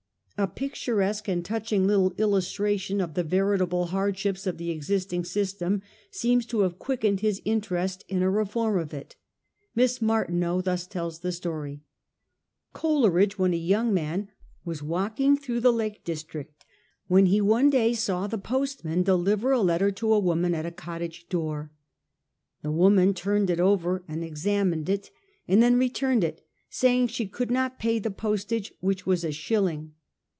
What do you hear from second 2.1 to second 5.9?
illustration of the veritable hardships of the existing system